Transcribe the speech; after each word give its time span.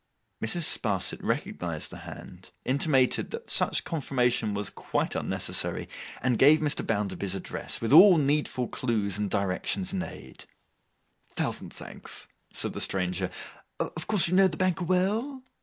Mrs. 0.43 0.63
Sparsit 0.63 1.19
recognized 1.23 1.91
the 1.91 1.97
hand, 2.09 2.49
intimated 2.65 3.29
that 3.29 3.51
such 3.51 3.83
confirmation 3.83 4.55
was 4.55 4.71
quite 4.71 5.13
unnecessary, 5.13 5.87
and 6.23 6.39
gave 6.39 6.57
Mr. 6.59 6.83
Bounderby's 6.83 7.35
address, 7.35 7.79
with 7.81 7.93
all 7.93 8.17
needful 8.17 8.67
clues 8.67 9.19
and 9.19 9.29
directions 9.29 9.93
in 9.93 10.01
aid. 10.01 10.45
'Thousand 11.35 11.71
thanks,' 11.71 12.27
said 12.51 12.73
the 12.73 12.81
stranger. 12.81 13.29
'Of 13.79 14.07
course 14.07 14.27
you 14.27 14.33
know 14.33 14.47
the 14.47 14.57
Banker 14.57 14.85
well? 14.85 15.43